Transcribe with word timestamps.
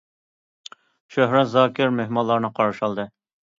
شۆھرەت 1.17 1.53
زاكىر 1.53 1.95
مېھمانلارنى 2.01 2.53
قارشى 2.63 2.85
ئالدى. 2.91 3.09